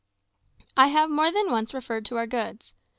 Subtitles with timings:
[0.75, 2.73] I have more than once referred to our goods.